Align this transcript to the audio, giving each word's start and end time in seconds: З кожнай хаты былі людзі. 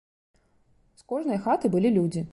З 1.03 1.05
кожнай 1.13 1.39
хаты 1.47 1.65
былі 1.77 1.89
людзі. 2.01 2.29